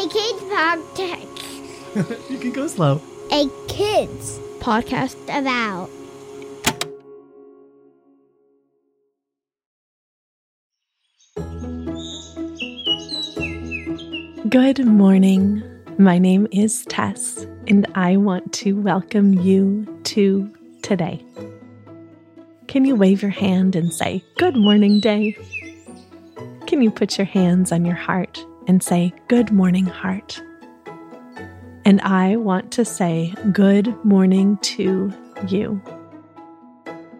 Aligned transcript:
A 0.00 0.08
kids 0.08 0.40
podcast. 0.44 2.30
you 2.30 2.38
can 2.38 2.52
go 2.52 2.66
slow. 2.66 3.02
A 3.32 3.50
kids 3.68 4.38
podcast 4.58 5.14
about. 5.24 5.90
Good 14.48 14.86
morning. 14.86 15.62
My 15.98 16.16
name 16.16 16.48
is 16.50 16.86
Taes, 16.86 17.46
and 17.68 17.86
I 17.94 18.16
want 18.16 18.54
to 18.54 18.80
welcome 18.80 19.34
you 19.34 19.84
to 20.04 20.50
today. 20.80 21.22
Can 22.68 22.86
you 22.86 22.96
wave 22.96 23.20
your 23.20 23.32
hand 23.32 23.76
and 23.76 23.92
say, 23.92 24.24
Good 24.38 24.56
morning, 24.56 25.00
day? 25.00 25.36
Can 26.66 26.80
you 26.80 26.90
put 26.90 27.18
your 27.18 27.26
hands 27.26 27.70
on 27.70 27.84
your 27.84 27.96
heart 27.96 28.46
and 28.70 28.84
say, 28.84 29.12
Good 29.26 29.50
morning, 29.50 29.84
heart? 29.84 30.40
And 31.84 32.00
I 32.02 32.36
want 32.36 32.70
to 32.72 32.84
say, 32.84 33.34
Good 33.52 33.92
morning 34.04 34.58
to 34.58 35.12
you. 35.48 35.82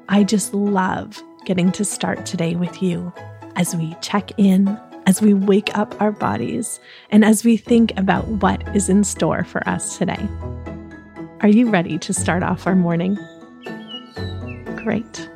I 0.08 0.22
just 0.22 0.54
love 0.54 1.20
getting 1.44 1.72
to 1.72 1.84
start 1.84 2.24
today 2.24 2.54
with 2.54 2.80
you 2.80 3.12
as 3.56 3.74
we 3.74 3.96
check 4.00 4.30
in 4.38 4.78
as 5.06 5.20
we 5.20 5.34
wake 5.34 5.76
up 5.76 6.00
our 6.00 6.12
bodies 6.12 6.78
and 7.10 7.24
as 7.24 7.42
we 7.42 7.56
think 7.56 7.92
about 7.96 8.28
what 8.28 8.62
is 8.76 8.88
in 8.88 9.02
store 9.02 9.42
for 9.42 9.66
us 9.68 9.98
today. 9.98 10.28
Are 11.40 11.48
you 11.48 11.68
ready 11.68 11.98
to 11.98 12.12
start 12.12 12.44
off 12.44 12.64
our 12.64 12.76
morning? 12.76 13.18
Great. 14.76 15.28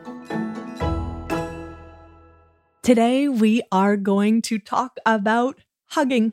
Today, 2.84 3.28
we 3.28 3.62
are 3.72 3.96
going 3.96 4.42
to 4.42 4.58
talk 4.58 4.98
about 5.06 5.58
hugging. 5.86 6.32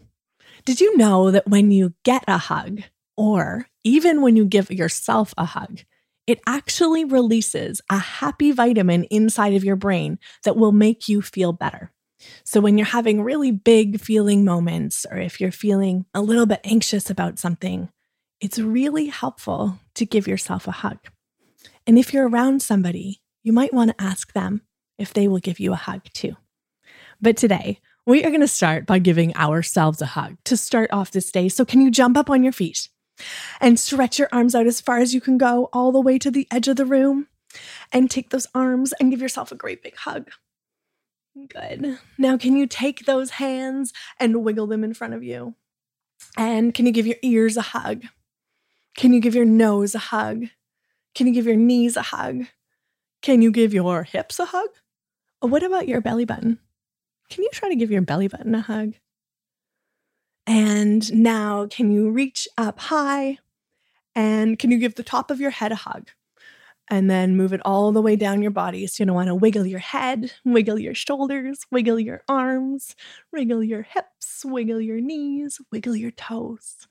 Did 0.65 0.81
you 0.81 0.97
know 0.97 1.31
that 1.31 1.47
when 1.47 1.71
you 1.71 1.93
get 2.03 2.23
a 2.27 2.37
hug, 2.37 2.81
or 3.17 3.67
even 3.83 4.21
when 4.21 4.35
you 4.35 4.45
give 4.45 4.71
yourself 4.71 5.33
a 5.37 5.45
hug, 5.45 5.81
it 6.27 6.39
actually 6.47 7.03
releases 7.03 7.81
a 7.89 7.97
happy 7.97 8.51
vitamin 8.51 9.05
inside 9.05 9.53
of 9.53 9.63
your 9.63 9.75
brain 9.75 10.19
that 10.43 10.55
will 10.55 10.71
make 10.71 11.09
you 11.09 11.21
feel 11.21 11.51
better? 11.51 11.91
So, 12.43 12.61
when 12.61 12.77
you're 12.77 12.85
having 12.85 13.23
really 13.23 13.51
big 13.51 13.99
feeling 13.99 14.45
moments, 14.45 15.05
or 15.09 15.17
if 15.17 15.41
you're 15.41 15.51
feeling 15.51 16.05
a 16.13 16.21
little 16.21 16.45
bit 16.45 16.61
anxious 16.63 17.09
about 17.09 17.39
something, 17.39 17.89
it's 18.39 18.59
really 18.59 19.07
helpful 19.07 19.79
to 19.95 20.05
give 20.05 20.27
yourself 20.27 20.67
a 20.67 20.71
hug. 20.71 20.99
And 21.87 21.97
if 21.97 22.13
you're 22.13 22.27
around 22.27 22.61
somebody, 22.61 23.21
you 23.43 23.53
might 23.53 23.73
want 23.73 23.89
to 23.89 24.03
ask 24.03 24.33
them 24.33 24.61
if 24.97 25.13
they 25.13 25.27
will 25.27 25.39
give 25.39 25.59
you 25.59 25.73
a 25.73 25.77
hug 25.77 26.03
too. 26.13 26.35
But 27.19 27.37
today, 27.37 27.79
we 28.05 28.23
are 28.23 28.29
going 28.29 28.41
to 28.41 28.47
start 28.47 28.85
by 28.85 28.99
giving 28.99 29.35
ourselves 29.35 30.01
a 30.01 30.07
hug 30.07 30.37
to 30.45 30.57
start 30.57 30.89
off 30.91 31.11
this 31.11 31.31
day. 31.31 31.49
So, 31.49 31.65
can 31.65 31.81
you 31.81 31.91
jump 31.91 32.17
up 32.17 32.29
on 32.29 32.43
your 32.43 32.53
feet 32.53 32.89
and 33.59 33.79
stretch 33.79 34.17
your 34.17 34.29
arms 34.31 34.55
out 34.55 34.67
as 34.67 34.81
far 34.81 34.99
as 34.99 35.13
you 35.13 35.21
can 35.21 35.37
go, 35.37 35.69
all 35.71 35.91
the 35.91 36.01
way 36.01 36.17
to 36.17 36.31
the 36.31 36.47
edge 36.51 36.67
of 36.67 36.77
the 36.77 36.85
room? 36.85 37.27
And 37.91 38.09
take 38.09 38.29
those 38.29 38.47
arms 38.55 38.93
and 38.99 39.11
give 39.11 39.21
yourself 39.21 39.51
a 39.51 39.55
great 39.55 39.83
big 39.83 39.95
hug. 39.97 40.29
Good. 41.49 41.99
Now, 42.17 42.37
can 42.37 42.55
you 42.55 42.65
take 42.65 43.05
those 43.05 43.31
hands 43.31 43.93
and 44.19 44.43
wiggle 44.43 44.67
them 44.67 44.83
in 44.83 44.93
front 44.93 45.13
of 45.13 45.23
you? 45.23 45.55
And 46.37 46.73
can 46.73 46.85
you 46.85 46.91
give 46.91 47.07
your 47.07 47.17
ears 47.21 47.57
a 47.57 47.61
hug? 47.61 48.03
Can 48.97 49.13
you 49.13 49.19
give 49.19 49.35
your 49.35 49.45
nose 49.45 49.95
a 49.95 49.99
hug? 49.99 50.45
Can 51.13 51.27
you 51.27 51.33
give 51.33 51.45
your 51.45 51.55
knees 51.55 51.97
a 51.97 52.01
hug? 52.01 52.45
Can 53.21 53.41
you 53.41 53.51
give 53.51 53.73
your 53.73 54.03
hips 54.03 54.39
a 54.39 54.45
hug? 54.45 54.69
What 55.39 55.63
about 55.63 55.87
your 55.87 56.01
belly 56.01 56.25
button? 56.25 56.59
Can 57.31 57.43
you 57.43 57.49
try 57.53 57.69
to 57.69 57.75
give 57.75 57.89
your 57.89 58.01
belly 58.01 58.27
button 58.27 58.53
a 58.53 58.61
hug? 58.61 58.95
And 60.45 61.13
now, 61.13 61.65
can 61.65 61.89
you 61.89 62.11
reach 62.11 62.45
up 62.57 62.77
high? 62.77 63.37
And 64.13 64.59
can 64.59 64.69
you 64.69 64.77
give 64.77 64.95
the 64.95 65.03
top 65.03 65.31
of 65.31 65.39
your 65.39 65.51
head 65.51 65.71
a 65.71 65.75
hug? 65.75 66.09
and 66.89 67.09
then 67.09 67.37
move 67.37 67.53
it 67.53 67.61
all 67.63 67.93
the 67.93 68.01
way 68.01 68.17
down 68.17 68.41
your 68.41 68.51
body. 68.51 68.85
So, 68.85 69.01
you 69.01 69.05
don't 69.05 69.15
want 69.15 69.27
to 69.27 69.35
wiggle 69.35 69.65
your 69.65 69.79
head, 69.79 70.33
wiggle 70.43 70.77
your 70.77 70.93
shoulders, 70.93 71.61
wiggle 71.71 72.01
your 72.01 72.21
arms, 72.27 72.97
wiggle 73.31 73.63
your 73.63 73.83
hips, 73.83 74.43
wiggle 74.43 74.81
your 74.81 74.99
knees, 74.99 75.61
wiggle 75.71 75.95
your 75.95 76.11
toes. 76.11 76.87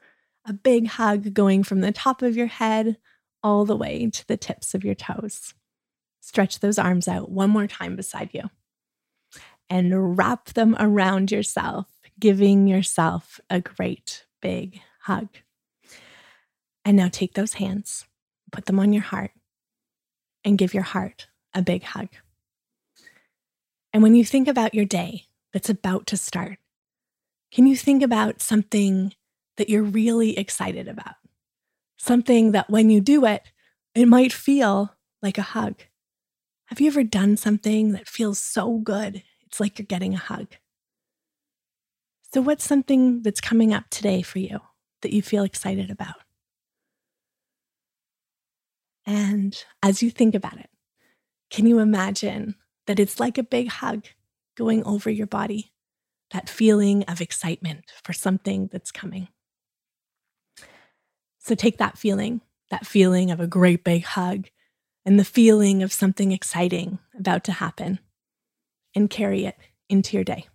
A 0.47 0.55
big 0.55 0.87
hug 0.87 1.35
going 1.35 1.65
from 1.65 1.83
the 1.83 1.93
top 1.93 2.23
of 2.23 2.35
your 2.35 2.47
head 2.47 2.97
all 3.43 3.67
the 3.67 3.77
way 3.77 4.09
to 4.09 4.27
the 4.27 4.39
tips 4.39 4.75
of 4.75 4.85
your 4.85 4.95
toes. 4.95 5.53
Stretch 6.23 6.61
those 6.61 6.79
arms 6.79 7.07
out 7.07 7.31
one 7.31 7.51
more 7.51 7.67
time 7.67 7.95
beside 7.95 8.31
you 8.33 8.49
and 9.71 10.19
wrap 10.19 10.47
them 10.47 10.77
around 10.81 11.31
yourself, 11.31 11.87
giving 12.19 12.67
yourself 12.67 13.41
a 13.49 13.61
great 13.61 14.27
big 14.43 14.83
hug. 15.03 15.29
And 16.85 16.97
now 16.97 17.09
take 17.09 17.35
those 17.35 17.55
hands, 17.55 18.05
put 18.51 18.67
them 18.67 18.81
on 18.81 18.93
your 18.93 19.03
heart 19.03 19.31
and 20.45 20.59
give 20.59 20.75
your 20.75 20.83
heart 20.83 21.29
a 21.55 21.63
big 21.63 21.85
hug. 21.85 22.09
And 23.93 24.03
when 24.03 24.15
you 24.15 24.25
think 24.25 24.49
about 24.49 24.75
your 24.75 24.85
day 24.85 25.27
that's 25.53 25.71
about 25.71 26.07
to 26.09 26.17
start, 26.17 26.59
can 27.53 27.67
you 27.67 27.77
think 27.77 28.03
about 28.03 28.41
something 28.41 29.15
that 29.57 29.69
you're 29.69 29.83
really 29.83 30.39
excited 30.39 30.89
about? 30.89 31.15
Something 31.97 32.53
that 32.53 32.71
when 32.71 32.91
you 32.91 33.01
do 33.01 33.25
it, 33.25 33.43
it 33.95 34.07
might 34.07 34.33
feel 34.33 34.95
like 35.23 35.39
a 35.39 35.43
hug. 35.43 35.83
Have 36.67 36.81
you 36.81 36.87
ever 36.87 37.03
done 37.03 37.37
something 37.37 37.93
that 37.93 38.09
feels 38.09 38.39
so 38.39 38.79
good? 38.79 39.23
It's 39.51 39.59
like 39.59 39.79
you're 39.79 39.87
getting 39.87 40.15
a 40.15 40.19
hug. 40.19 40.47
So, 42.33 42.41
what's 42.41 42.65
something 42.65 43.23
that's 43.23 43.41
coming 43.41 43.75
up 43.75 43.91
today 43.91 44.23
for 44.23 44.39
you 44.39 44.61
that 45.03 45.13
you 45.13 45.23
feel 45.23 45.43
excited 45.43 45.91
about? 45.91 46.23
And 49.05 49.61
as 49.83 50.03
you 50.03 50.11
think 50.11 50.37
about 50.37 50.59
it, 50.59 50.71
can 51.51 51.67
you 51.67 51.81
imagine 51.81 52.55
that 52.87 53.01
it's 53.01 53.19
like 53.19 53.39
a 53.39 53.43
big 53.43 53.69
hug 53.69 54.05
going 54.57 54.85
over 54.85 55.11
your 55.11 55.27
body? 55.27 55.73
That 56.31 56.49
feeling 56.49 57.03
of 57.05 57.21
excitement 57.21 57.87
for 58.05 58.13
something 58.13 58.69
that's 58.71 58.93
coming. 58.93 59.27
So 61.41 61.57
take 61.57 61.79
that 61.79 61.99
feeling, 61.99 62.43
that 62.71 62.87
feeling 62.87 63.33
of 63.33 63.41
a 63.41 63.49
great 63.49 63.83
big 63.83 64.05
hug, 64.05 64.47
and 65.05 65.19
the 65.19 65.25
feeling 65.25 65.83
of 65.83 65.93
something 65.93 66.31
exciting 66.31 67.01
about 67.19 67.43
to 67.45 67.53
happen, 67.53 67.99
and 68.95 69.11
carry 69.11 69.45
it 69.45 69.57
into 69.89 70.17
your 70.17 70.25
day. 70.25 70.47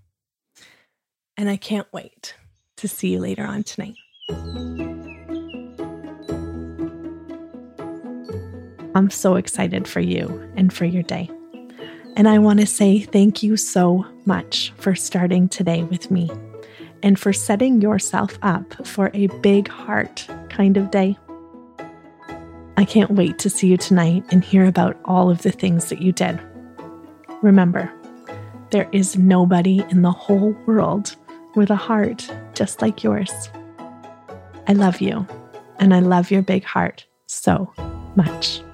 And 1.38 1.50
I 1.50 1.58
can't 1.58 1.92
wait 1.92 2.36
to 2.78 2.88
see 2.88 3.14
you 3.14 3.20
later 3.20 3.44
on 3.44 3.64
tonight. 3.64 3.96
I'm 8.96 9.10
so 9.10 9.36
excited 9.36 9.88
for 9.88 10.00
you 10.00 10.50
and 10.56 10.72
for 10.72 10.86
your 10.86 11.04
day. 11.04 11.30
And 12.16 12.30
I 12.30 12.40
want 12.40 12.62
to 12.62 12.66
say 12.66 13.02
thank 13.02 13.44
you 13.44 13.58
so 13.58 14.06
much 14.26 14.72
for 14.78 14.96
starting 14.96 15.50
today 15.50 15.84
with 15.84 16.10
me 16.10 16.32
and 17.04 17.20
for 17.20 17.34
setting 17.34 17.82
yourself 17.82 18.40
up 18.42 18.88
for 18.88 19.12
a 19.14 19.28
big 19.42 19.68
heart 19.68 20.26
kind 20.50 20.78
of 20.78 20.92
day. 20.92 21.18
I 22.78 22.86
can't 22.86 23.12
wait 23.12 23.38
to 23.40 23.50
see 23.50 23.68
you 23.68 23.78
tonight 23.78 24.24
and 24.32 24.44
hear 24.44 24.66
about 24.66 24.98
all 25.04 25.30
of 25.30 25.42
the 25.42 25.52
things 25.52 25.90
that 25.90 26.02
you 26.02 26.14
did. 26.14 26.40
Remember, 27.42 27.92
there 28.76 28.90
is 28.92 29.18
nobody 29.18 29.86
in 29.90 30.02
the 30.02 30.12
whole 30.12 30.52
world 30.66 31.16
with 31.56 31.70
a 31.70 31.78
heart 31.78 32.30
just 32.54 32.82
like 32.82 33.06
yours. 33.06 33.32
I 34.68 34.74
love 34.74 35.00
you, 35.00 35.26
and 35.80 35.94
I 35.94 36.02
love 36.02 36.30
your 36.30 36.42
big 36.42 36.66
heart 36.66 37.06
so 37.26 37.72
much. 38.18 38.65